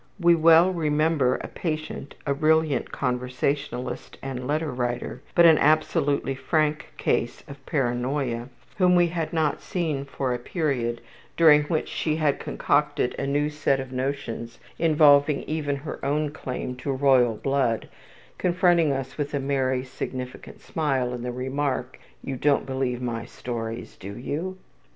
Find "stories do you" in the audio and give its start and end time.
23.27-24.57